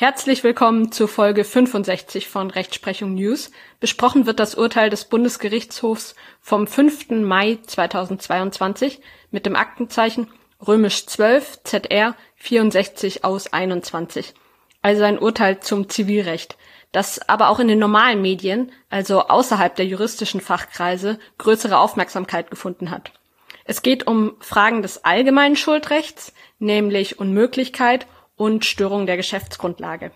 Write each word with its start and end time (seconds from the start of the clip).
Herzlich 0.00 0.42
willkommen 0.44 0.92
zu 0.92 1.06
Folge 1.06 1.44
65 1.44 2.26
von 2.26 2.50
Rechtsprechung 2.50 3.12
News. 3.12 3.50
Besprochen 3.80 4.24
wird 4.24 4.40
das 4.40 4.54
Urteil 4.54 4.88
des 4.88 5.04
Bundesgerichtshofs 5.04 6.14
vom 6.40 6.66
5. 6.66 7.10
Mai 7.20 7.58
2022 7.66 9.02
mit 9.30 9.44
dem 9.44 9.56
Aktenzeichen 9.56 10.28
römisch 10.66 11.04
12 11.04 11.64
ZR 11.64 12.16
64 12.36 13.26
aus 13.26 13.52
21. 13.52 14.32
Also 14.80 15.02
ein 15.02 15.18
Urteil 15.18 15.60
zum 15.60 15.90
Zivilrecht, 15.90 16.56
das 16.92 17.28
aber 17.28 17.50
auch 17.50 17.58
in 17.58 17.68
den 17.68 17.78
normalen 17.78 18.22
Medien, 18.22 18.72
also 18.88 19.26
außerhalb 19.28 19.76
der 19.76 19.84
juristischen 19.84 20.40
Fachkreise, 20.40 21.18
größere 21.36 21.76
Aufmerksamkeit 21.76 22.50
gefunden 22.50 22.90
hat. 22.90 23.12
Es 23.66 23.82
geht 23.82 24.06
um 24.06 24.32
Fragen 24.40 24.80
des 24.80 25.04
allgemeinen 25.04 25.56
Schuldrechts, 25.56 26.32
nämlich 26.58 27.18
Unmöglichkeit 27.18 28.06
und 28.40 28.64
Störung 28.64 29.04
der 29.04 29.18
Geschäftsgrundlage. 29.18 30.12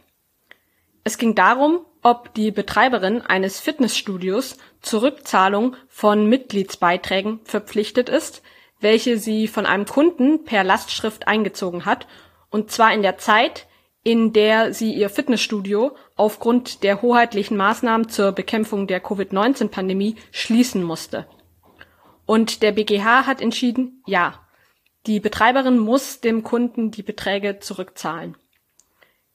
Es 1.05 1.19
ging 1.19 1.35
darum, 1.35 1.85
ob 2.03 2.33
die 2.33 2.51
Betreiberin 2.51 3.21
eines 3.21 3.61
Fitnessstudios 3.61 4.57
zur 4.81 5.03
Rückzahlung 5.03 5.77
von 5.89 6.27
Mitgliedsbeiträgen 6.27 7.41
verpflichtet 7.45 8.09
ist, 8.09 8.43
welche 8.81 9.19
sie 9.19 9.47
von 9.47 9.67
einem 9.67 9.85
Kunden 9.85 10.45
per 10.45 10.65
Lastschrift 10.65 11.29
eingezogen 11.29 11.85
hat, 11.85 12.07
und 12.49 12.71
zwar 12.71 12.95
in 12.95 13.03
der 13.03 13.19
Zeit, 13.19 13.67
in 14.03 14.33
der 14.33 14.73
sie 14.73 14.95
ihr 14.95 15.11
Fitnessstudio 15.11 15.95
aufgrund 16.17 16.83
der 16.83 17.03
hoheitlichen 17.03 17.59
Maßnahmen 17.59 18.09
zur 18.09 18.33
Bekämpfung 18.33 18.87
der 18.87 19.01
Covid-19-Pandemie 19.01 20.17
schließen 20.33 20.83
musste. 20.83 21.27
Und 22.25 22.63
der 22.63 22.73
BGH 22.73 23.27
hat 23.27 23.43
entschieden, 23.43 24.03
ja, 24.07 24.44
die 25.07 25.21
Betreiberin 25.21 25.79
muss 25.79 26.21
dem 26.21 26.43
Kunden 26.43 26.91
die 26.91 27.03
Beträge 27.03 27.59
zurückzahlen. 27.61 28.37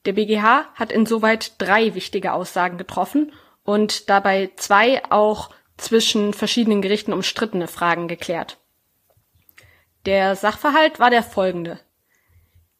Der 0.05 0.13
BGH 0.13 0.65
hat 0.75 0.91
insoweit 0.91 1.53
drei 1.57 1.93
wichtige 1.93 2.33
Aussagen 2.33 2.77
getroffen 2.77 3.33
und 3.63 4.09
dabei 4.09 4.51
zwei 4.55 5.03
auch 5.11 5.51
zwischen 5.77 6.33
verschiedenen 6.33 6.81
Gerichten 6.81 7.13
umstrittene 7.13 7.67
Fragen 7.67 8.07
geklärt. 8.07 8.57
Der 10.05 10.35
Sachverhalt 10.35 10.99
war 10.99 11.09
der 11.09 11.23
folgende. 11.23 11.79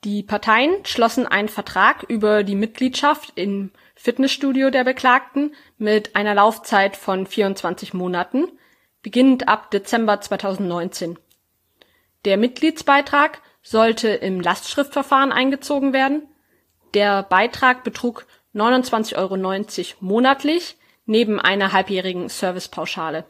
Die 0.05 0.23
Parteien 0.23 0.85
schlossen 0.85 1.27
einen 1.27 1.49
Vertrag 1.49 2.03
über 2.03 2.43
die 2.43 2.55
Mitgliedschaft 2.55 3.33
im 3.35 3.71
Fitnessstudio 3.95 4.69
der 4.69 4.85
Beklagten 4.85 5.53
mit 5.77 6.15
einer 6.15 6.33
Laufzeit 6.33 6.95
von 6.95 7.27
24 7.27 7.93
Monaten, 7.93 8.47
beginnend 9.01 9.49
ab 9.49 9.71
Dezember 9.71 10.21
2019. 10.21 11.19
Der 12.25 12.37
Mitgliedsbeitrag 12.37 13.41
sollte 13.61 14.09
im 14.09 14.41
Lastschriftverfahren 14.41 15.31
eingezogen 15.31 15.93
werden. 15.93 16.27
Der 16.93 17.23
Beitrag 17.23 17.83
betrug 17.83 18.25
29,90 18.55 19.15
Euro 19.17 19.37
monatlich 19.99 20.77
neben 21.05 21.39
einer 21.39 21.71
halbjährigen 21.71 22.29
Servicepauschale. 22.29 23.25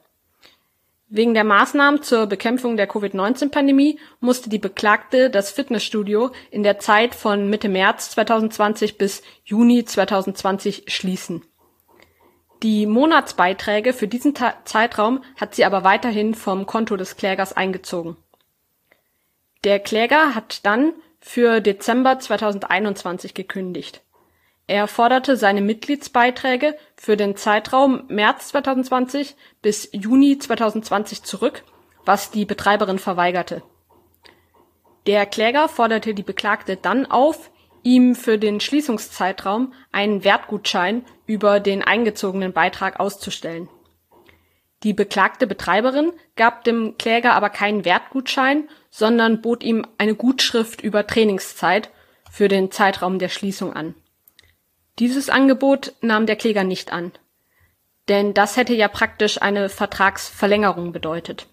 Wegen 1.12 1.34
der 1.34 1.44
Maßnahmen 1.44 2.04
zur 2.04 2.28
Bekämpfung 2.28 2.78
der 2.78 2.86
Covid-19-Pandemie 2.86 4.00
musste 4.20 4.50
die 4.50 4.60
Beklagte 4.60 5.32
das 5.32 5.52
Fitnessstudio 5.52 6.32
in 6.52 6.62
der 6.62 6.78
Zeit 6.78 7.16
von 7.16 7.50
Mitte 7.50 7.68
März 7.68 8.12
2020 8.12 9.00
bis 9.00 9.24
Juni 9.44 9.86
2020 9.86 10.84
schließen. 10.88 11.44
Die 12.62 12.86
Monatsbeiträge 12.86 13.94
für 13.94 14.08
diesen 14.08 14.36
Ta 14.36 14.54
Zeitraum 14.66 15.24
hat 15.36 15.56
sie 15.56 15.66
aber 15.66 15.84
weiterhin 15.84 16.36
vom 16.36 16.68
Konto 16.68 16.96
des 16.96 17.16
Klägers 17.16 17.54
eingezogen. 17.54 18.18
Der 19.66 19.80
Kläger 19.80 20.36
hat 20.36 20.66
dann 20.66 20.94
für 21.20 21.60
Dezember 21.60 22.18
2021 22.18 23.34
gekündigt. 23.34 24.02
Er 24.68 24.88
forderte 24.88 25.36
seine 25.36 25.60
Mitgliedsbeiträge 25.62 26.78
für 26.96 27.18
den 27.18 27.36
Zeitraum 27.36 28.04
März 28.08 28.50
2020 28.50 29.36
bis 29.62 29.90
Juni 29.92 30.38
2020 30.38 31.24
zurück, 31.24 31.64
was 32.06 32.32
die 32.32 32.46
Betreiberin 32.46 33.00
verweigerte. 33.00 33.62
Der 35.08 35.26
Kläger 35.26 35.68
forderte 35.68 36.14
die 36.14 36.24
Beklagte 36.24 36.78
dann 36.78 37.06
auf, 37.06 37.52
ihm 37.84 38.16
für 38.16 38.38
den 38.38 38.62
Schließungszeitraum 38.62 39.74
einen 39.92 40.24
Wertgutschein 40.24 41.04
über 41.26 41.60
den 41.60 41.82
eingezogenen 41.82 42.54
Beitrag 42.54 43.00
auszustellen 43.00 43.68
die 44.84 44.94
beklagte 44.94 45.46
Betreiberin 45.46 46.14
gab 46.36 46.64
dem 46.64 46.98
Kläger 46.98 47.34
aber 47.34 47.50
keinen 47.50 47.84
Wertgutschein, 47.84 48.70
sondern 48.90 49.42
bot 49.42 49.64
ihm 49.64 49.86
eine 49.98 50.16
Gutschrift 50.16 50.82
über 50.82 51.06
Trainingszeit 51.06 51.90
für 52.32 52.48
den 52.48 52.72
Zeitraum 52.72 53.20
der 53.20 53.30
Schließung 53.30 53.74
an. 53.74 53.96
Dieses 55.00 55.30
Angebot 55.30 55.94
nahm 56.02 56.26
der 56.26 56.36
Kläger 56.36 56.64
nicht 56.64 56.94
an, 56.94 57.12
denn 58.08 58.34
das 58.34 58.58
hätte 58.58 58.74
ja 58.74 58.88
praktisch 58.88 59.42
eine 59.42 59.70
Vertragsverlängerung 59.70 60.92
bedeutet. 60.94 61.48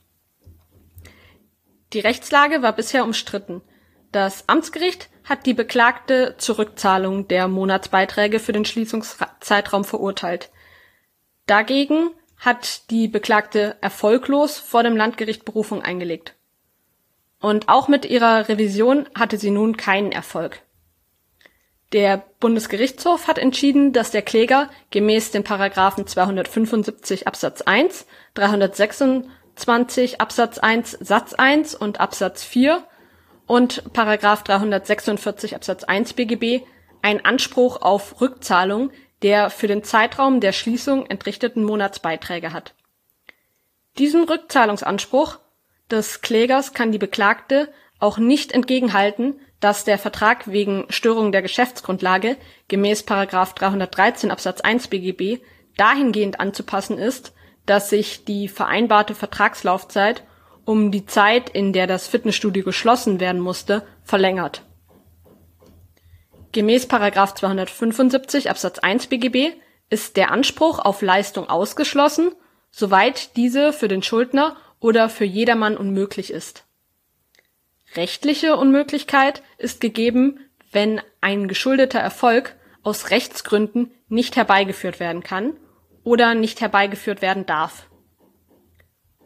Die 1.92 2.00
Rechtslage 2.00 2.62
war 2.62 2.72
bisher 2.72 3.04
umstritten. 3.04 3.62
Das 4.12 4.48
Amtsgericht 4.48 5.08
hat 5.24 5.46
die 5.46 5.54
Beklagte 5.54 6.34
zur 6.38 6.58
Rückzahlung 6.58 7.28
der 7.28 7.48
Monatsbeiträge 7.48 8.38
für 8.38 8.52
den 8.52 8.64
Schließungszeitraum 8.64 9.84
verurteilt. 9.84 10.50
Dagegen 11.46 12.10
hat 12.38 12.90
die 12.90 13.08
Beklagte 13.08 13.76
erfolglos 13.80 14.58
vor 14.58 14.82
dem 14.82 14.96
Landgericht 14.96 15.44
Berufung 15.44 15.82
eingelegt. 15.82 16.34
Und 17.40 17.68
auch 17.68 17.88
mit 17.88 18.04
ihrer 18.04 18.48
Revision 18.48 19.08
hatte 19.14 19.38
sie 19.38 19.50
nun 19.50 19.76
keinen 19.76 20.12
Erfolg. 20.12 20.62
Der 21.92 22.24
Bundesgerichtshof 22.40 23.28
hat 23.28 23.38
entschieden, 23.38 23.92
dass 23.92 24.10
der 24.10 24.22
Kläger 24.22 24.68
gemäß 24.90 25.30
den 25.30 25.44
Paragraphen 25.44 26.06
275 26.06 27.28
Absatz 27.28 27.62
1, 27.62 28.06
326 28.34 30.20
Absatz 30.20 30.58
1 30.58 30.98
Satz 31.00 31.34
1 31.34 31.74
und 31.76 32.00
Absatz 32.00 32.42
4 32.42 32.82
und 33.46 33.92
Paragraph 33.92 34.42
346 34.42 35.54
Absatz 35.54 35.84
1 35.84 36.14
BGB 36.14 36.62
einen 37.02 37.24
Anspruch 37.24 37.80
auf 37.80 38.20
Rückzahlung 38.20 38.90
der 39.22 39.50
für 39.50 39.66
den 39.66 39.82
Zeitraum 39.82 40.40
der 40.40 40.52
Schließung 40.52 41.06
entrichteten 41.06 41.64
Monatsbeiträge 41.64 42.52
hat. 42.52 42.74
Diesen 43.98 44.24
Rückzahlungsanspruch 44.24 45.38
des 45.90 46.20
Klägers 46.20 46.74
kann 46.74 46.92
die 46.92 46.98
Beklagte 46.98 47.72
auch 47.98 48.18
nicht 48.18 48.52
entgegenhalten, 48.52 49.40
dass 49.60 49.84
der 49.84 49.98
Vertrag 49.98 50.50
wegen 50.50 50.84
Störung 50.90 51.32
der 51.32 51.40
Geschäftsgrundlage 51.40 52.36
gemäß 52.68 53.06
313 53.06 54.30
Absatz 54.30 54.60
1 54.60 54.88
BGB 54.88 55.42
dahingehend 55.78 56.40
anzupassen 56.40 56.98
ist, 56.98 57.32
dass 57.64 57.88
sich 57.90 58.24
die 58.24 58.48
vereinbarte 58.48 59.14
Vertragslaufzeit 59.14 60.22
um 60.66 60.90
die 60.90 61.06
Zeit, 61.06 61.48
in 61.48 61.72
der 61.72 61.86
das 61.86 62.06
Fitnessstudio 62.06 62.64
geschlossen 62.64 63.18
werden 63.18 63.40
musste, 63.40 63.86
verlängert 64.02 64.62
Gemäß§ 66.52 66.88
275 67.34 68.50
Absatz 68.50 68.78
1 68.78 69.08
BGB 69.08 69.52
ist 69.90 70.16
der 70.16 70.30
Anspruch 70.30 70.78
auf 70.78 71.02
Leistung 71.02 71.48
ausgeschlossen, 71.48 72.32
soweit 72.70 73.36
diese 73.36 73.72
für 73.72 73.88
den 73.88 74.02
Schuldner 74.02 74.56
oder 74.80 75.08
für 75.08 75.24
jedermann 75.24 75.76
unmöglich 75.76 76.32
ist. 76.32 76.64
Rechtliche 77.94 78.56
Unmöglichkeit 78.56 79.42
ist 79.58 79.80
gegeben, 79.80 80.40
wenn 80.72 81.00
ein 81.20 81.48
geschuldeter 81.48 82.00
Erfolg 82.00 82.56
aus 82.82 83.10
Rechtsgründen 83.10 83.92
nicht 84.08 84.36
herbeigeführt 84.36 85.00
werden 85.00 85.22
kann 85.22 85.56
oder 86.04 86.34
nicht 86.34 86.60
herbeigeführt 86.60 87.22
werden 87.22 87.46
darf. 87.46 87.88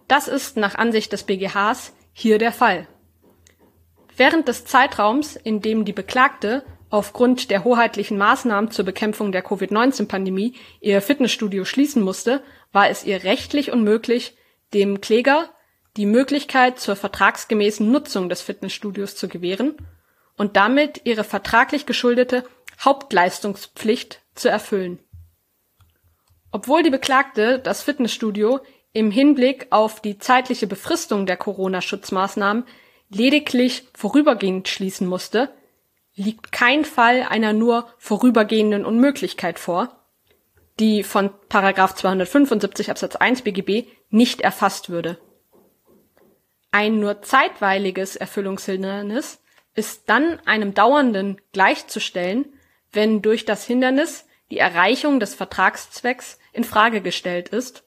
Das 0.08 0.28
ist 0.28 0.56
nach 0.56 0.74
Ansicht 0.74 1.12
des 1.12 1.24
BGHs 1.24 1.92
hier 2.12 2.38
der 2.38 2.52
Fall. 2.52 2.88
Während 4.16 4.48
des 4.48 4.64
Zeitraums, 4.64 5.36
in 5.36 5.60
dem 5.60 5.84
die 5.84 5.92
Beklagte 5.92 6.64
aufgrund 6.90 7.50
der 7.50 7.64
hoheitlichen 7.64 8.18
Maßnahmen 8.18 8.70
zur 8.70 8.84
Bekämpfung 8.84 9.32
der 9.32 9.42
Covid-19-Pandemie 9.42 10.54
ihr 10.80 11.00
Fitnessstudio 11.00 11.64
schließen 11.64 12.02
musste, 12.02 12.42
war 12.72 12.90
es 12.90 13.04
ihr 13.04 13.24
rechtlich 13.24 13.72
unmöglich, 13.72 14.36
dem 14.74 15.00
Kläger 15.00 15.48
die 15.96 16.06
Möglichkeit 16.06 16.78
zur 16.78 16.96
vertragsgemäßen 16.96 17.90
Nutzung 17.90 18.28
des 18.28 18.42
Fitnessstudios 18.42 19.16
zu 19.16 19.28
gewähren 19.28 19.76
und 20.36 20.56
damit 20.56 21.02
ihre 21.04 21.24
vertraglich 21.24 21.86
geschuldete 21.86 22.44
Hauptleistungspflicht 22.80 24.22
zu 24.34 24.48
erfüllen. 24.48 24.98
Obwohl 26.52 26.82
die 26.82 26.90
Beklagte 26.90 27.58
das 27.58 27.82
Fitnessstudio 27.82 28.60
im 28.92 29.10
Hinblick 29.10 29.68
auf 29.70 30.00
die 30.00 30.18
zeitliche 30.18 30.66
Befristung 30.66 31.26
der 31.26 31.36
Corona-Schutzmaßnahmen 31.36 32.64
lediglich 33.08 33.88
vorübergehend 33.94 34.68
schließen 34.68 35.06
musste, 35.06 35.52
liegt 36.20 36.52
kein 36.52 36.84
Fall 36.84 37.22
einer 37.22 37.54
nur 37.54 37.88
vorübergehenden 37.96 38.84
Unmöglichkeit 38.84 39.58
vor, 39.58 40.04
die 40.78 41.02
von§ 41.02 41.30
275 41.94 42.90
Absatz 42.90 43.16
1 43.16 43.42
BGB 43.42 43.86
nicht 44.10 44.42
erfasst 44.42 44.90
würde. 44.90 45.18
Ein 46.72 47.00
nur 47.00 47.22
zeitweiliges 47.22 48.16
Erfüllungshindernis 48.16 49.42
ist 49.74 50.10
dann 50.10 50.38
einem 50.44 50.74
dauernden 50.74 51.40
gleichzustellen, 51.52 52.52
wenn 52.92 53.22
durch 53.22 53.46
das 53.46 53.64
Hindernis 53.64 54.26
die 54.50 54.58
Erreichung 54.58 55.20
des 55.20 55.34
Vertragszwecks 55.34 56.38
in 56.52 56.64
Frage 56.64 57.00
gestellt 57.00 57.48
ist 57.48 57.82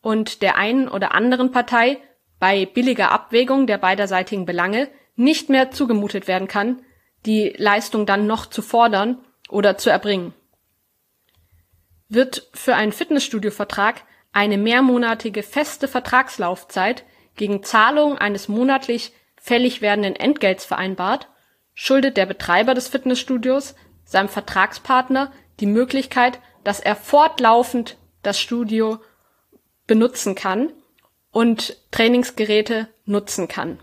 und 0.00 0.40
der 0.40 0.56
einen 0.56 0.88
oder 0.88 1.14
anderen 1.14 1.50
Partei 1.50 1.98
bei 2.38 2.64
billiger 2.64 3.10
Abwägung 3.10 3.66
der 3.66 3.78
beiderseitigen 3.78 4.46
Belange 4.46 4.88
nicht 5.16 5.48
mehr 5.48 5.72
zugemutet 5.72 6.28
werden 6.28 6.46
kann, 6.46 6.84
die 7.26 7.54
Leistung 7.56 8.06
dann 8.06 8.26
noch 8.26 8.46
zu 8.46 8.62
fordern 8.62 9.18
oder 9.48 9.78
zu 9.78 9.90
erbringen. 9.90 10.34
Wird 12.08 12.48
für 12.52 12.74
einen 12.74 12.92
Fitnessstudio-Vertrag 12.92 14.02
eine 14.32 14.58
mehrmonatige 14.58 15.42
feste 15.42 15.88
Vertragslaufzeit 15.88 17.04
gegen 17.36 17.62
Zahlung 17.62 18.18
eines 18.18 18.48
monatlich 18.48 19.12
fällig 19.36 19.82
werdenden 19.82 20.16
Entgelts 20.16 20.64
vereinbart, 20.64 21.28
schuldet 21.74 22.16
der 22.16 22.26
Betreiber 22.26 22.74
des 22.74 22.88
Fitnessstudios 22.88 23.74
seinem 24.04 24.28
Vertragspartner 24.28 25.32
die 25.60 25.66
Möglichkeit, 25.66 26.38
dass 26.64 26.80
er 26.80 26.96
fortlaufend 26.96 27.96
das 28.22 28.38
Studio 28.38 28.98
benutzen 29.86 30.34
kann 30.34 30.72
und 31.30 31.76
Trainingsgeräte 31.90 32.88
nutzen 33.04 33.48
kann. 33.48 33.80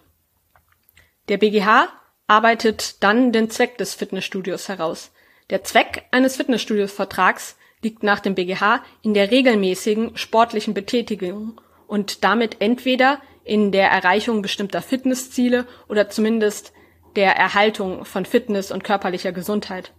Der 1.28 1.38
BGH 1.38 1.90
arbeitet 2.30 3.04
dann 3.04 3.32
den 3.32 3.50
Zweck 3.50 3.78
des 3.78 3.96
Fitnessstudios 3.96 4.70
heraus. 4.70 5.12
Der 5.50 5.64
Zweck 5.64 6.06
eines 6.12 6.38
Fitnessstudios-Vertrags 6.38 7.58
liegt 7.82 8.04
nach 8.04 8.20
dem 8.20 8.36
BGH 8.36 8.84
in 9.02 9.14
der 9.14 9.32
regelmäßigen 9.32 10.16
sportlichen 10.16 10.74
Betätigung 10.74 11.60
und 11.88 12.24
damit 12.24 12.58
entweder 12.60 13.20
in 13.44 13.72
der 13.72 13.90
Erreichung 13.90 14.44
bestimmter 14.44 14.82
Fitnessziele 14.82 15.66
oder 15.88 16.10
zumindest 16.10 16.72
der 17.16 17.36
Erhaltung 17.36 18.06
von 18.06 18.26
Fitness 18.26 18.72
und 18.72 18.84
körperlicher 18.84 19.32
Gesundheit. 19.32 19.92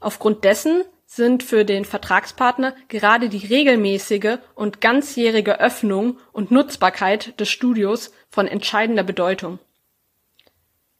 Aufgrund 0.00 0.44
dessen 0.44 0.82
sind 1.04 1.42
für 1.42 1.64
den 1.64 1.84
Vertragspartner 1.84 2.74
gerade 2.88 3.28
die 3.28 3.46
regelmäßige 3.46 4.38
und 4.54 4.80
ganzjährige 4.80 5.60
Öffnung 5.60 6.18
und 6.32 6.50
Nutzbarkeit 6.50 7.38
des 7.38 7.50
Studios 7.50 8.12
von 8.30 8.46
entscheidender 8.46 9.02
Bedeutung. 9.02 9.58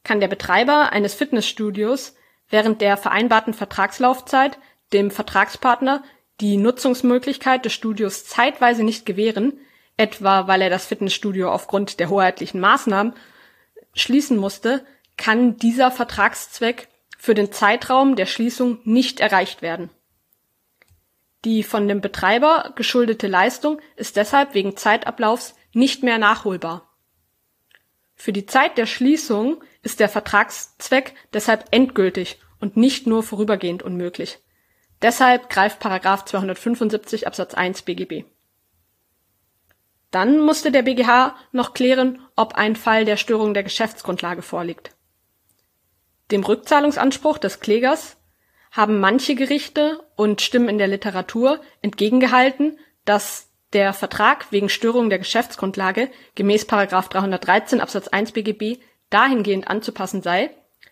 Kann 0.09 0.21
der 0.21 0.29
Betreiber 0.29 0.91
eines 0.91 1.13
Fitnessstudios 1.13 2.15
während 2.49 2.81
der 2.81 2.97
vereinbarten 2.97 3.53
Vertragslaufzeit 3.53 4.59
dem 4.95 5.11
Vertragspartner 5.11 6.03
die 6.41 6.57
Nutzungsmöglichkeit 6.57 7.67
des 7.67 7.75
Studios 7.75 8.25
zeitweise 8.25 8.85
nicht 8.85 9.05
gewähren, 9.05 9.61
etwa 9.99 10.47
weil 10.47 10.63
er 10.63 10.71
das 10.71 10.87
Fitnessstudio 10.87 11.53
aufgrund 11.53 12.01
der 12.01 12.09
hoheitlichen 12.09 12.59
Maßnahmen 12.59 13.13
schließen 13.93 14.39
musste, 14.39 14.83
kann 15.19 15.59
dieser 15.59 15.91
Vertragszweck 15.91 16.89
für 17.19 17.35
den 17.35 17.53
Zeitraum 17.53 18.17
der 18.17 18.25
Schließung 18.25 18.79
nicht 18.85 19.21
erreicht 19.21 19.61
werden. 19.61 19.91
Die 21.45 21.63
von 21.63 21.87
dem 21.87 22.01
Betreiber 22.01 22.73
geschuldete 22.77 23.27
Leistung 23.27 23.79
ist 23.97 24.17
deshalb 24.17 24.55
wegen 24.55 24.75
Zeitablaufs 24.75 25.55
nicht 25.75 26.03
mehr 26.03 26.17
nachholbar. 26.17 26.89
Für 28.15 28.33
die 28.33 28.47
Zeit 28.47 28.79
der 28.79 28.87
Schließung 28.87 29.63
ist 29.83 30.01
der 30.01 30.09
Vertragszweck 30.09 31.15
deshalb 31.33 31.67
endgültig 31.71 32.41
und 32.61 32.77
nicht 32.77 33.07
nur 33.07 33.23
vorübergehend 33.23 33.83
unmöglich. 33.83 34.39
Deshalb 35.03 35.49
greift§ 35.49 35.83
275 36.27 37.27
Absatz 37.27 37.55
1 37.55 37.83
BGB. 37.83 38.25
Dann 40.11 40.41
musste 40.41 40.73
der 40.73 40.83
BGH 40.83 41.37
noch 41.53 41.75
klären, 41.75 42.21
ob 42.35 42.55
ein 42.55 42.77
Fall 42.77 43.05
der 43.05 43.17
Störung 43.17 43.55
der 43.55 43.63
Geschäftsgrundlage 43.63 44.43
vorliegt. 44.43 44.93
Dem 46.31 46.45
Rückzahlungsanspruch 46.45 47.39
des 47.39 47.61
Klägers 47.61 48.17
haben 48.71 49.01
manche 49.01 49.35
Gerichte 49.35 50.05
und 50.17 50.41
Stimmen 50.41 50.69
in 50.69 50.79
der 50.79 50.89
Literatur 50.89 51.61
entgegengehalten, 51.83 52.79
dass 53.05 53.49
der 53.73 53.93
Vertrag 53.93 54.51
wegen 54.51 54.69
Störung 54.69 55.11
der 55.11 55.19
Geschäftsgrundlage 55.19 56.11
gemäß§ 56.35 56.67
313 57.09 57.81
Absatz 57.81 58.09
1 58.09 58.33
BGB 58.33 58.79
dahingehend 59.11 59.69
anzupassen 59.69 60.23
sei, 60.23 60.51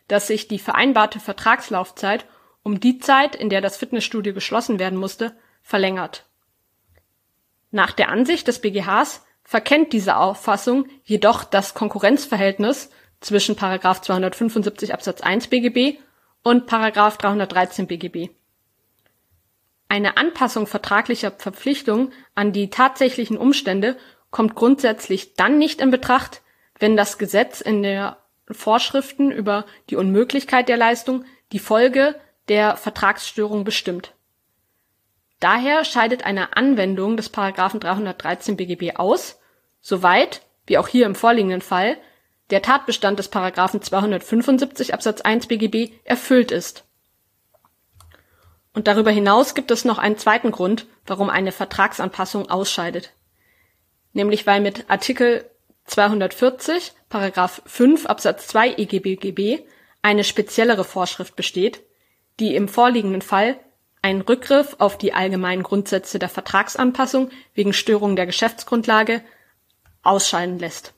dass 0.08 0.26
sich 0.26 0.48
die 0.48 0.58
vereinbarte 0.58 1.20
Vertragslaufzeit 1.20 2.26
um 2.62 2.80
die 2.80 2.98
Zeit, 2.98 3.36
in 3.36 3.48
der 3.50 3.60
das 3.60 3.76
Fitnessstudio 3.76 4.34
geschlossen 4.34 4.78
werden 4.78 4.98
musste, 4.98 5.36
verlängert. 5.62 6.24
Nach 7.70 7.92
der 7.92 8.08
Ansicht 8.08 8.48
des 8.48 8.60
BGHs 8.60 9.24
verkennt 9.42 9.92
diese 9.92 10.16
Auffassung 10.16 10.86
jedoch 11.04 11.44
das 11.44 11.74
Konkurrenzverhältnis 11.74 12.90
zwischen§ 13.20 13.56
275 14.02 14.92
Absatz 14.92 15.20
1 15.20 15.48
BGB 15.48 15.98
und§ 16.42 16.68
313 17.18 17.86
BGB. 17.86 18.30
Eine 19.88 20.16
Anpassung 20.16 20.66
vertraglicher 20.66 21.30
Verpflichtungen 21.30 22.12
an 22.34 22.52
die 22.52 22.70
tatsächlichen 22.70 23.36
Umstände 23.38 23.96
kommt 24.30 24.54
grundsätzlich 24.54 25.34
dann 25.34 25.58
nicht 25.58 25.80
in 25.80 25.90
Betracht, 25.90 26.42
wenn 26.78 26.96
das 26.96 27.18
Gesetz 27.18 27.60
in 27.60 27.82
der 27.82 28.18
Vorschriften 28.50 29.30
über 29.30 29.64
die 29.90 29.96
Unmöglichkeit 29.96 30.68
der 30.68 30.76
Leistung 30.76 31.24
die 31.52 31.58
Folge 31.58 32.14
der 32.48 32.76
Vertragsstörung 32.76 33.64
bestimmt. 33.64 34.14
Daher 35.40 35.84
scheidet 35.84 36.24
eine 36.24 36.56
Anwendung 36.56 37.16
des§ 37.16 37.32
313 37.78 38.56
BGB 38.56 38.96
aus, 38.96 39.38
soweit, 39.80 40.42
wie 40.66 40.78
auch 40.78 40.88
hier 40.88 41.06
im 41.06 41.14
vorliegenden 41.14 41.60
Fall, 41.60 41.98
der 42.50 42.62
Tatbestand 42.62 43.18
des§ 43.18 43.32
275 43.80 44.94
Absatz 44.94 45.20
1 45.20 45.48
BGB 45.48 45.92
erfüllt 46.04 46.52
ist. 46.52 46.84
Und 48.72 48.86
darüber 48.86 49.10
hinaus 49.10 49.54
gibt 49.54 49.70
es 49.70 49.84
noch 49.84 49.98
einen 49.98 50.18
zweiten 50.18 50.50
Grund, 50.52 50.86
warum 51.06 51.30
eine 51.30 51.50
Vertragsanpassung 51.50 52.48
ausscheidet. 52.50 53.12
Nämlich 54.12 54.46
weil 54.46 54.60
mit 54.60 54.88
Artikel 54.88 55.50
240§ 55.86 56.92
5 57.64 58.06
Absatz 58.06 58.48
2 58.48 58.74
EGBGB 58.76 59.60
eine 60.02 60.24
speziellere 60.24 60.84
Vorschrift 60.84 61.36
besteht, 61.36 61.82
die 62.40 62.54
im 62.54 62.68
vorliegenden 62.68 63.22
Fall 63.22 63.58
einen 64.02 64.20
Rückgriff 64.20 64.76
auf 64.78 64.98
die 64.98 65.14
allgemeinen 65.14 65.62
Grundsätze 65.62 66.18
der 66.18 66.28
Vertragsanpassung 66.28 67.30
wegen 67.54 67.72
Störung 67.72 68.14
der 68.14 68.26
Geschäftsgrundlage 68.26 69.22
ausscheiden 70.02 70.58
lässt. 70.58 70.94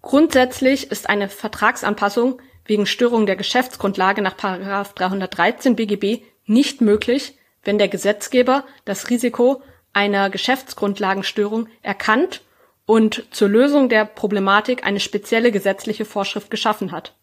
Grundsätzlich 0.00 0.90
ist 0.90 1.08
eine 1.08 1.28
Vertragsanpassung 1.28 2.40
wegen 2.64 2.86
Störung 2.86 3.26
der 3.26 3.36
Geschäftsgrundlage 3.36 4.22
nach§ 4.22 4.36
313 4.94 5.76
BGB 5.76 6.22
nicht 6.46 6.80
möglich, 6.80 7.36
wenn 7.64 7.78
der 7.78 7.88
Gesetzgeber 7.88 8.64
das 8.84 9.10
Risiko 9.10 9.62
einer 9.92 10.30
Geschäftsgrundlagenstörung 10.30 11.68
erkannt 11.82 12.42
und 12.86 13.24
zur 13.30 13.48
Lösung 13.48 13.88
der 13.88 14.04
Problematik 14.04 14.84
eine 14.84 15.00
spezielle 15.00 15.52
gesetzliche 15.52 16.04
Vorschrift 16.04 16.50
geschaffen 16.50 16.92
hat 16.92 17.14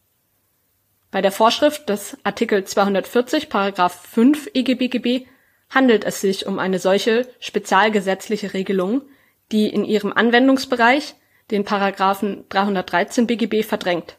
bei 1.13 1.21
der 1.21 1.31
Vorschrift 1.31 1.89
des 1.89 2.17
Artikel 2.23 2.63
240§ 2.65 3.49
5 3.89 4.49
EGBGB 4.55 5.27
handelt 5.69 6.05
es 6.05 6.21
sich 6.21 6.47
um 6.47 6.57
eine 6.57 6.79
solche 6.79 7.27
spezialgesetzliche 7.39 8.55
Regelung, 8.55 9.03
die 9.51 9.67
in 9.67 9.85
ihrem 9.85 10.11
Anwendungsbereich 10.11 11.13
den§ 11.51 11.65
313 12.49 13.27
BGB 13.27 13.63
verdrängt. 13.63 14.17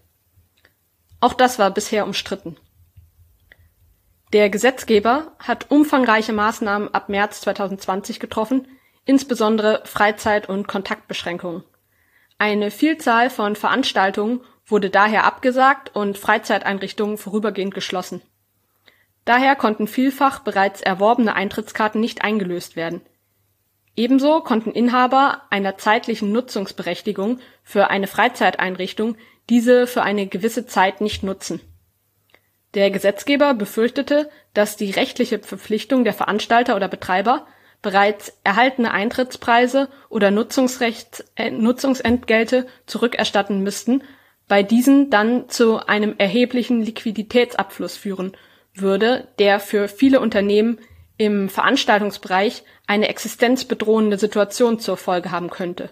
Auch 1.18 1.34
das 1.34 1.58
war 1.58 1.72
bisher 1.72 2.06
umstritten. 2.06 2.58
Der 4.32 4.48
Gesetzgeber 4.48 5.32
hat 5.40 5.72
umfangreiche 5.72 6.32
Maßnahmen 6.32 6.94
ab 6.94 7.08
März 7.08 7.40
2020 7.40 8.20
getroffen, 8.20 8.68
insbesondere 9.04 9.82
Freizeit 9.84 10.48
und 10.48 10.68
Kontaktbeschränkungen. 10.68 11.64
Eine 12.38 12.70
Vielzahl 12.70 13.30
von 13.30 13.56
Veranstaltungen 13.56 14.40
wurde 14.66 14.90
daher 14.90 15.24
abgesagt 15.24 15.94
und 15.94 16.18
Freizeiteinrichtungen 16.18 17.18
vorübergehend 17.18 17.74
geschlossen. 17.74 18.22
Daher 19.24 19.56
konnten 19.56 19.86
vielfach 19.86 20.40
bereits 20.40 20.80
erworbene 20.80 21.34
Eintrittskarten 21.34 22.00
nicht 22.00 22.22
eingelöst 22.22 22.76
werden. 22.76 23.00
Ebenso 23.96 24.40
konnten 24.40 24.72
Inhaber 24.72 25.42
einer 25.50 25.78
zeitlichen 25.78 26.32
Nutzungsberechtigung 26.32 27.38
für 27.62 27.90
eine 27.90 28.06
Freizeiteinrichtung 28.06 29.16
diese 29.48 29.86
für 29.86 30.02
eine 30.02 30.26
gewisse 30.26 30.66
Zeit 30.66 31.00
nicht 31.00 31.22
nutzen. 31.22 31.60
Der 32.74 32.90
Gesetzgeber 32.90 33.54
befürchtete, 33.54 34.30
dass 34.52 34.76
die 34.76 34.90
rechtliche 34.90 35.38
Verpflichtung 35.38 36.02
der 36.02 36.12
Veranstalter 36.12 36.74
oder 36.74 36.88
Betreiber, 36.88 37.46
bereits 37.84 38.32
erhaltene 38.42 38.90
Eintrittspreise 38.90 39.88
oder 40.08 40.32
Nutzungsrechts 40.32 41.22
äh, 41.36 41.50
Nutzungsentgelte 41.50 42.66
zurückerstatten 42.86 43.62
müssten 43.62 44.02
bei 44.48 44.62
diesen 44.62 45.10
dann 45.10 45.48
zu 45.48 45.86
einem 45.86 46.16
erheblichen 46.18 46.82
Liquiditätsabfluss 46.82 47.96
führen 47.96 48.32
würde, 48.74 49.28
der 49.38 49.60
für 49.60 49.88
viele 49.88 50.20
Unternehmen 50.20 50.78
im 51.16 51.48
Veranstaltungsbereich 51.48 52.64
eine 52.86 53.08
existenzbedrohende 53.08 54.18
Situation 54.18 54.80
zur 54.80 54.96
Folge 54.96 55.30
haben 55.30 55.50
könnte. 55.50 55.90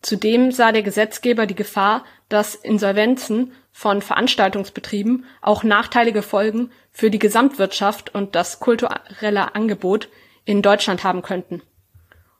Zudem 0.00 0.50
sah 0.50 0.72
der 0.72 0.82
Gesetzgeber 0.82 1.46
die 1.46 1.54
Gefahr, 1.54 2.04
dass 2.28 2.54
Insolvenzen 2.54 3.52
von 3.70 4.02
Veranstaltungsbetrieben 4.02 5.24
auch 5.40 5.62
nachteilige 5.62 6.22
Folgen 6.22 6.70
für 6.90 7.10
die 7.10 7.20
Gesamtwirtschaft 7.20 8.14
und 8.14 8.34
das 8.34 8.60
kulturelle 8.60 9.54
Angebot 9.54 10.08
in 10.44 10.62
Deutschland 10.62 11.04
haben 11.04 11.22
könnten. 11.22 11.62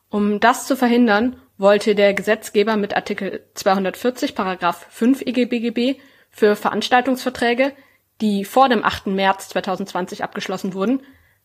Um 0.09 0.41
das 0.41 0.67
zu 0.67 0.77
verhindern, 0.77 1.37
wollte 1.57 1.95
der 1.95 2.13
Gesetzgeber 2.15 2.77
mit 2.77 2.95
Artikel 2.95 3.45
240 3.55 4.35
Paragraph 4.35 4.87
5 4.91 5.23
EGBGB 5.23 6.01
für 6.31 6.57
Veranstaltungsverträge, 6.57 7.73
die 8.21 8.45
vor 8.45 8.69
dem 8.69 8.85
8. 8.85 9.07
März 9.09 9.49
2020 9.51 10.23
abgeschlossen 10.25 10.75
wurden, 10.75 11.03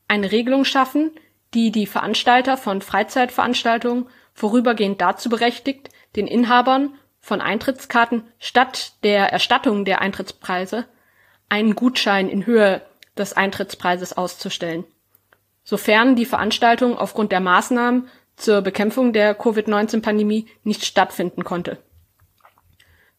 eine 0.08 0.32
Regelung 0.32 0.66
schaffen, 0.66 1.12
die 1.54 1.72
die 1.72 1.86
Veranstalter 1.86 2.58
von 2.58 2.82
Freizeitveranstaltungen 2.82 4.08
vorübergehend 4.34 5.02
dazu 5.02 5.30
berechtigt, 5.30 5.90
den 6.16 6.28
Inhabern 6.28 6.94
von 7.20 7.42
Eintrittskarten 7.42 8.24
statt 8.40 8.94
der 9.04 9.32
Erstattung 9.32 9.86
der 9.86 10.02
Eintrittspreise 10.02 10.86
einen 11.50 11.76
Gutschein 11.76 12.30
in 12.30 12.46
Höhe 12.46 12.82
des 13.18 13.34
Eintrittspreises 13.34 14.14
auszustellen, 14.16 14.86
sofern 15.68 16.16
die 16.16 16.26
Veranstaltung 16.26 16.98
aufgrund 16.98 17.34
der 17.34 17.42
Maßnahmen 17.42 18.08
zur 18.38 18.62
Bekämpfung 18.62 19.12
der 19.12 19.36
Covid-19-Pandemie 19.36 20.48
nicht 20.64 20.86
stattfinden 20.86 21.44
konnte. 21.44 21.78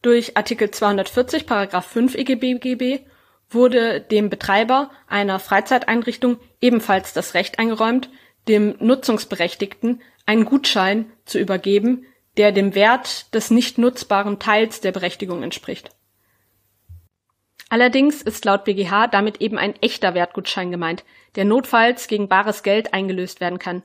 Durch 0.00 0.35
Artikel 0.38 0.71
240 0.71 1.45
Paragraph 1.45 1.85
5 1.85 2.14
EGBGB 2.14 3.00
wurde 3.50 4.00
dem 4.00 4.31
Betreiber 4.31 4.90
einer 5.09 5.40
Freizeiteinrichtung 5.40 6.38
ebenfalls 6.62 7.12
das 7.12 7.35
Recht 7.35 7.59
eingeräumt, 7.59 8.09
dem 8.49 8.76
Nutzungsberechtigten 8.78 10.00
einen 10.25 10.47
Gutschein 10.47 11.05
zu 11.26 11.38
übergeben, 11.38 12.07
der 12.38 12.52
dem 12.52 12.75
Wert 12.75 13.35
des 13.35 13.50
nicht 13.50 13.76
nutzbaren 13.76 14.38
Teils 14.38 14.81
der 14.81 14.93
Berechtigung 14.93 15.43
entspricht. 15.43 15.90
Allerdings 17.69 18.23
ist 18.23 18.47
laut 18.47 18.64
BGH 18.64 19.09
damit 19.09 19.43
eben 19.43 19.59
ein 19.59 19.76
echter 19.83 20.14
Wertgutschein 20.14 20.71
gemeint, 20.71 21.05
der 21.37 21.45
notfalls 21.45 22.09
gegen 22.09 22.29
bares 22.29 22.63
Geld 22.63 22.95
eingelöst 22.95 23.41
werden 23.41 23.59
kann. 23.59 23.83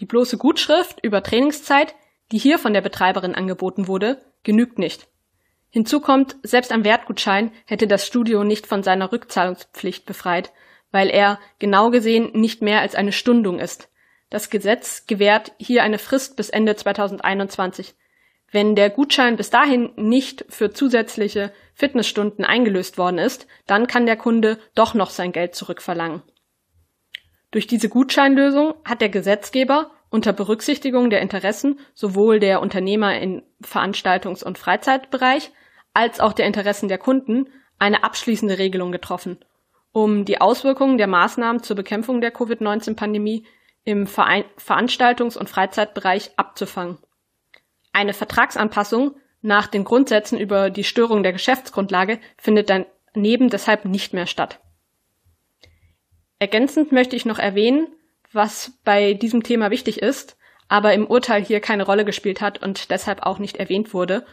Die 0.00 0.06
bloße 0.06 0.38
Gutschrift 0.38 1.02
über 1.02 1.22
Trainingszeit, 1.22 1.94
die 2.32 2.38
hier 2.38 2.58
von 2.58 2.74
der 2.74 2.80
Betreiberin 2.80 3.34
angeboten 3.34 3.88
wurde, 3.88 4.22
genügt 4.42 4.78
nicht. 4.78 5.08
Hinzu 5.70 6.00
kommt, 6.00 6.36
selbst 6.42 6.72
ein 6.72 6.84
Wertgutschein 6.84 7.52
hätte 7.66 7.86
das 7.86 8.06
Studio 8.06 8.44
nicht 8.44 8.66
von 8.66 8.82
seiner 8.82 9.12
Rückzahlungspflicht 9.12 10.06
befreit, 10.06 10.52
weil 10.90 11.10
er 11.10 11.38
genau 11.58 11.90
gesehen 11.90 12.30
nicht 12.32 12.62
mehr 12.62 12.80
als 12.80 12.94
eine 12.94 13.12
Stundung 13.12 13.58
ist. 13.58 13.90
Das 14.30 14.50
Gesetz 14.50 15.06
gewährt 15.06 15.52
hier 15.58 15.82
eine 15.82 15.98
Frist 15.98 16.36
bis 16.36 16.50
Ende 16.50 16.76
2021. 16.76 17.94
Wenn 18.50 18.74
der 18.74 18.90
Gutschein 18.90 19.36
bis 19.36 19.50
dahin 19.50 19.92
nicht 19.96 20.44
für 20.48 20.72
zusätzliche 20.72 21.52
Fitnessstunden 21.74 22.44
eingelöst 22.44 22.96
worden 22.96 23.18
ist, 23.18 23.46
dann 23.66 23.86
kann 23.86 24.06
der 24.06 24.16
Kunde 24.16 24.58
doch 24.74 24.94
noch 24.94 25.10
sein 25.10 25.32
Geld 25.32 25.54
zurückverlangen. 25.54 26.22
Durch 27.50 27.66
diese 27.66 27.88
Gutscheinlösung 27.88 28.74
hat 28.84 29.00
der 29.00 29.08
Gesetzgeber 29.08 29.90
unter 30.10 30.32
Berücksichtigung 30.32 31.10
der 31.10 31.20
Interessen 31.20 31.78
sowohl 31.94 32.40
der 32.40 32.60
Unternehmer 32.60 33.18
im 33.20 33.42
Veranstaltungs- 33.62 34.44
und 34.44 34.58
Freizeitbereich 34.58 35.50
als 35.94 36.20
auch 36.20 36.32
der 36.32 36.46
Interessen 36.46 36.88
der 36.88 36.98
Kunden 36.98 37.48
eine 37.78 38.04
abschließende 38.04 38.58
Regelung 38.58 38.92
getroffen, 38.92 39.38
um 39.92 40.24
die 40.24 40.40
Auswirkungen 40.40 40.98
der 40.98 41.06
Maßnahmen 41.06 41.62
zur 41.62 41.76
Bekämpfung 41.76 42.20
der 42.20 42.30
Covid-19-Pandemie 42.30 43.46
im 43.84 44.06
Verein 44.06 44.44
Veranstaltungs- 44.58 45.38
und 45.38 45.48
Freizeitbereich 45.48 46.32
abzufangen. 46.36 46.98
Eine 47.92 48.12
Vertragsanpassung 48.12 49.16
nach 49.42 49.68
den 49.68 49.84
Grundsätzen 49.84 50.38
über 50.38 50.70
die 50.70 50.84
Störung 50.84 51.22
der 51.22 51.32
Geschäftsgrundlage 51.32 52.18
findet 52.36 52.68
daneben 52.68 53.48
deshalb 53.48 53.84
nicht 53.84 54.12
mehr 54.12 54.26
statt. 54.26 54.60
Ergänzend 56.38 56.92
möchte 56.92 57.16
ich 57.16 57.24
noch 57.24 57.38
erwähnen, 57.38 57.88
was 58.32 58.72
bei 58.84 59.14
diesem 59.14 59.42
Thema 59.42 59.70
wichtig 59.70 60.02
ist, 60.02 60.36
aber 60.68 60.92
im 60.94 61.06
Urteil 61.06 61.42
hier 61.42 61.60
keine 61.60 61.84
Rolle 61.84 62.04
gespielt 62.04 62.40
hat 62.40 62.62
und 62.62 62.90
deshalb 62.90 63.22
auch 63.22 63.38
nicht 63.38 63.56
erwähnt 63.56 63.94
wurde, 63.94 64.26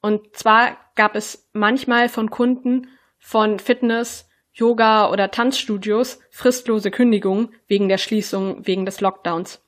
und 0.00 0.36
zwar 0.36 0.78
gab 0.94 1.14
es 1.14 1.50
manchmal 1.52 2.08
von 2.08 2.30
Kunden 2.30 2.88
von 3.18 3.58
Fitness, 3.58 4.28
Yoga 4.52 5.10
oder 5.10 5.30
Tanzstudios 5.30 6.20
fristlose 6.30 6.90
Kündigungen 6.90 7.50
wegen 7.66 7.88
der 7.88 7.98
Schließung 7.98 8.66
wegen 8.66 8.86
des 8.86 9.00
Lockdowns. 9.00 9.62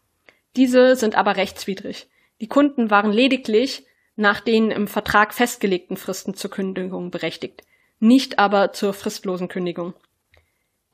Diese 0.57 0.97
sind 0.97 1.15
aber 1.15 1.37
rechtswidrig. 1.37 2.09
Die 2.41 2.49
Kunden 2.49 2.91
waren 2.91 3.13
lediglich 3.13 3.87
nach 4.17 4.41
den 4.41 4.71
im 4.71 4.89
Vertrag 4.89 5.33
festgelegten 5.33 5.97
Fristen 5.97 6.35
zur 6.35 6.51
Kündigung 6.51 7.11
berechtigt, 7.11 7.63
nicht 8.01 8.39
aber 8.39 8.73
zur 8.73 8.93
fristlosen 8.93 9.49
Kündigung. 9.49 9.95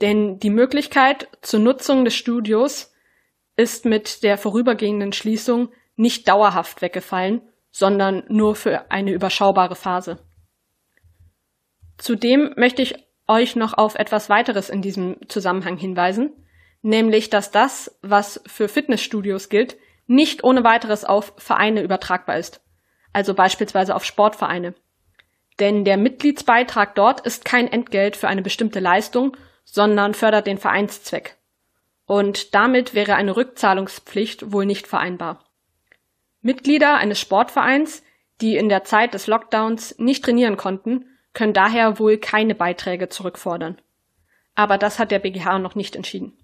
Denn 0.01 0.39
die 0.39 0.51
Möglichkeit 0.51 1.29
zur 1.43 1.61
Nutzung 1.61 2.05
des 2.05 2.15
Studios 2.15 2.93
ist 3.57 3.85
mit 3.85 4.23
der 4.23 4.39
vorübergehenden 4.39 5.13
Schließung 5.13 5.71
nicht 5.97 6.29
dauerhaft 6.29 6.83
weggefallen 6.83 7.43
sondern 7.71 8.25
nur 8.29 8.57
für 8.57 8.91
eine 8.91 9.13
überschaubare 9.13 9.77
Phase. 9.77 10.19
Zudem 11.97 12.53
möchte 12.57 12.83
ich 12.83 12.95
euch 13.27 13.57
noch 13.57 13.77
auf 13.77 13.95
etwas 13.95 14.31
weiteres 14.31 14.71
in 14.71 14.83
diesem 14.83 15.17
Zusammenhang 15.29 15.77
hinweisen, 15.77 16.33
nämlich 16.83 17.31
dass 17.31 17.51
das, 17.51 17.99
was 18.03 18.41
für 18.47 18.69
Fitnessstudios 18.69 19.49
gilt, 19.49 19.77
nicht 20.07 20.43
ohne 20.45 20.65
weiteres 20.65 21.05
auf 21.05 21.35
Vereine 21.37 21.83
übertragbar 21.83 22.39
ist, 22.39 22.63
also 23.13 23.35
beispielsweise 23.35 23.95
auf 23.95 24.05
Sportvereine. 24.05 24.75
Denn 25.61 25.85
der 25.85 25.97
Mitgliedsbeitrag 25.97 26.95
dort 26.95 27.21
ist 27.21 27.45
kein 27.45 27.69
Entgelt 27.69 28.17
für 28.17 28.29
eine 28.29 28.43
bestimmte 28.43 28.81
Leistung, 28.81 29.37
sondern 29.71 30.15
fördert 30.15 30.47
den 30.47 30.59
Vereinszweck. 30.59 31.37
Und 32.07 32.55
damit 32.55 32.95
wäre 32.95 33.17
eine 33.17 33.37
Rückzahlungspflicht 33.37 34.51
wohl 34.51 34.65
nicht 34.65 34.87
vereinbar. 34.87 35.45
Mitglieder 36.41 36.97
eines 36.97 37.21
Sportvereins, 37.21 38.03
die 38.41 38.57
in 38.57 38.69
der 38.69 38.85
Zeit 38.85 39.13
des 39.13 39.27
Lockdowns 39.27 39.99
nicht 39.99 40.25
trainieren 40.25 40.57
konnten, 40.57 41.05
können 41.35 41.53
daher 41.53 41.99
wohl 41.99 42.17
keine 42.17 42.55
Beiträge 42.55 43.09
zurückfordern. 43.09 43.79
Aber 44.55 44.79
das 44.79 44.99
hat 44.99 45.11
der 45.11 45.19
BGH 45.19 45.59
noch 45.59 45.75
nicht 45.75 45.97
entschieden. 45.97 46.37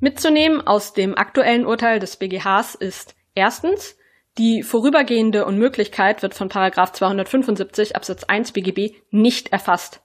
Mitzunehmen 0.00 0.66
aus 0.66 0.92
dem 0.92 1.16
aktuellen 1.16 1.64
Urteil 1.64 2.00
des 2.00 2.16
BGHs 2.16 2.74
ist 2.74 3.14
erstens, 3.34 3.96
die 4.36 4.62
vorübergehende 4.62 5.46
Unmöglichkeit 5.46 6.22
wird 6.22 6.34
von 6.34 6.50
275 6.50 7.94
Absatz 7.94 8.24
1 8.24 8.52
BGB 8.52 8.96
nicht 9.10 9.52
erfasst. 9.52 10.03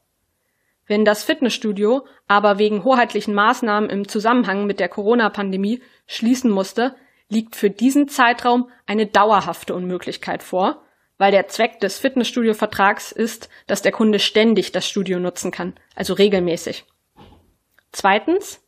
Wenn 0.89 1.05
das 1.05 1.23
Fitnessstudio 1.23 2.07
aber 2.27 2.57
wegen 2.57 2.83
hoheitlichen 2.83 3.35
Maßnahmen 3.35 3.91
im 3.91 4.07
Zusammenhang 4.07 4.65
mit 4.65 4.79
der 4.79 4.89
Corona-Pandemie 4.89 5.83
schließen 6.07 6.49
musste, 6.49 6.95
liegt 7.29 7.55
für 7.55 7.69
diesen 7.69 8.07
Zeitraum 8.07 8.71
eine 8.87 9.05
dauerhafte 9.05 9.75
Unmöglichkeit 9.75 10.41
vor, 10.41 10.81
weil 11.19 11.31
der 11.31 11.47
Zweck 11.47 11.79
des 11.79 11.99
Fitnessstudio-Vertrags 11.99 13.11
ist, 13.11 13.49
dass 13.67 13.83
der 13.83 13.91
Kunde 13.91 14.17
ständig 14.17 14.71
das 14.71 14.89
Studio 14.89 15.19
nutzen 15.19 15.51
kann, 15.51 15.75
also 15.93 16.15
regelmäßig. 16.15 16.85
Zweitens, 17.91 18.59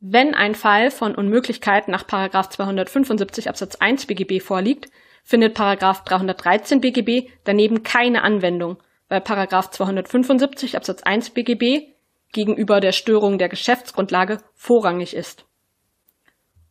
wenn 0.00 0.34
ein 0.34 0.56
Fall 0.56 0.90
von 0.90 1.14
Unmöglichkeit 1.14 1.86
nach 1.86 2.02
275 2.04 3.48
Absatz 3.48 3.76
1 3.76 4.06
BGB 4.06 4.42
vorliegt, 4.42 4.90
findet 5.22 5.56
313 5.56 6.80
BGB 6.80 7.30
daneben 7.44 7.84
keine 7.84 8.22
Anwendung, 8.22 8.78
weil 9.10 9.22
275 9.22 10.76
Absatz 10.76 11.02
1 11.02 11.30
BGB 11.30 11.92
gegenüber 12.32 12.80
der 12.80 12.92
Störung 12.92 13.36
der 13.36 13.50
Geschäftsgrundlage 13.50 14.38
vorrangig 14.54 15.14
ist. 15.14 15.44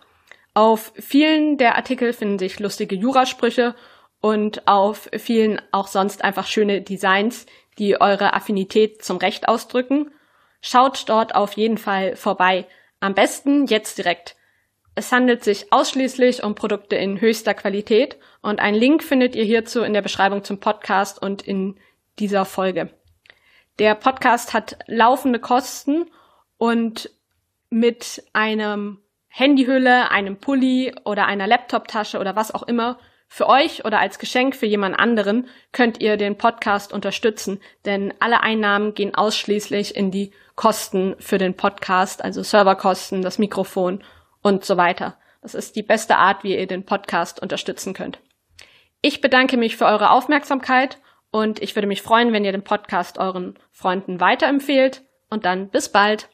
Auf 0.53 0.93
vielen 0.95 1.57
der 1.57 1.75
Artikel 1.75 2.13
finden 2.13 2.39
sich 2.39 2.61
lustige 2.61 2.95
Jurasprüche 2.95 3.75
und 4.21 4.65
auf 4.65 5.09
vielen 5.17 5.61
auch 5.73 5.87
sonst 5.87 6.23
einfach 6.23 6.47
schöne 6.47 6.81
Designs, 6.81 7.47
die 7.79 7.99
eure 7.99 8.33
Affinität 8.33 9.03
zum 9.03 9.17
Recht 9.17 9.49
ausdrücken. 9.49 10.09
Schaut 10.61 11.07
dort 11.07 11.35
auf 11.35 11.53
jeden 11.53 11.77
Fall 11.77 12.15
vorbei. 12.15 12.65
Am 12.99 13.13
besten 13.13 13.67
jetzt 13.67 13.97
direkt. 13.97 14.35
Es 14.95 15.11
handelt 15.11 15.43
sich 15.43 15.71
ausschließlich 15.71 16.43
um 16.43 16.55
Produkte 16.55 16.95
in 16.95 17.21
höchster 17.21 17.53
Qualität 17.53 18.17
und 18.41 18.59
einen 18.59 18.77
Link 18.77 19.03
findet 19.03 19.35
ihr 19.35 19.43
hierzu 19.43 19.81
in 19.83 19.93
der 19.93 20.01
Beschreibung 20.01 20.43
zum 20.43 20.59
Podcast 20.59 21.21
und 21.21 21.43
in 21.43 21.75
dieser 22.17 22.45
Folge. 22.45 22.89
Der 23.77 23.93
Podcast 23.93 24.55
hat 24.55 24.79
laufende 24.87 25.39
Kosten 25.39 26.09
und 26.57 27.11
mit 27.69 28.23
einem 28.33 28.99
Handyhülle, 29.27 30.09
einem 30.09 30.37
Pulli 30.37 30.95
oder 31.05 31.27
einer 31.27 31.45
Laptoptasche 31.45 32.17
oder 32.17 32.35
was 32.35 32.53
auch 32.53 32.63
immer 32.63 32.97
für 33.27 33.47
euch 33.47 33.85
oder 33.85 33.99
als 33.99 34.19
Geschenk 34.19 34.55
für 34.55 34.65
jemand 34.65 34.97
anderen 34.97 35.47
könnt 35.71 36.01
ihr 36.01 36.17
den 36.17 36.37
Podcast 36.37 36.93
unterstützen, 36.93 37.59
denn 37.85 38.13
alle 38.19 38.41
Einnahmen 38.41 38.93
gehen 38.93 39.15
ausschließlich 39.15 39.95
in 39.95 40.11
die 40.11 40.31
Kosten 40.55 41.15
für 41.19 41.37
den 41.37 41.55
Podcast, 41.55 42.23
also 42.23 42.41
Serverkosten, 42.41 43.21
das 43.21 43.37
Mikrofon 43.37 44.03
und 44.41 44.65
so 44.65 44.77
weiter. 44.77 45.17
Das 45.41 45.53
ist 45.53 45.75
die 45.75 45.83
beste 45.83 46.17
Art, 46.17 46.43
wie 46.43 46.57
ihr 46.57 46.67
den 46.67 46.85
Podcast 46.85 47.41
unterstützen 47.41 47.93
könnt. 47.93 48.19
Ich 49.01 49.21
bedanke 49.21 49.57
mich 49.57 49.77
für 49.77 49.85
eure 49.85 50.09
Aufmerksamkeit 50.09 50.97
und 51.29 51.61
ich 51.61 51.75
würde 51.75 51.87
mich 51.87 52.01
freuen, 52.01 52.33
wenn 52.33 52.45
ihr 52.45 52.51
den 52.51 52.63
Podcast 52.63 53.19
euren 53.19 53.59
Freunden 53.71 54.19
weiterempfehlt 54.19 55.03
und 55.29 55.45
dann 55.45 55.69
bis 55.69 55.89
bald. 55.89 56.29